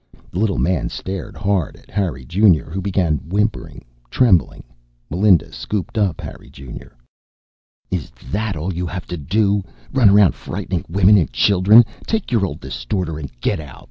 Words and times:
The 0.31 0.39
little 0.39 0.57
man 0.57 0.89
stared 0.89 1.37
hard 1.37 1.75
at 1.75 1.91
Harry 1.91 2.25
Junior, 2.25 2.71
who 2.71 2.81
began 2.81 3.17
whimpering. 3.29 3.85
Trembling, 4.09 4.63
Melinda 5.11 5.51
scooped 5.53 5.95
up 5.95 6.19
Harry 6.21 6.49
Junior. 6.49 6.97
"Is 7.91 8.11
that 8.31 8.55
all 8.55 8.73
you 8.73 8.87
have 8.87 9.05
to 9.05 9.17
do 9.17 9.61
run 9.93 10.09
around 10.09 10.33
frightening 10.33 10.85
women 10.89 11.17
and 11.19 11.31
children? 11.31 11.85
Take 12.07 12.31
your 12.31 12.47
old 12.47 12.59
distorter 12.61 13.19
and 13.19 13.29
get 13.41 13.59
out. 13.59 13.79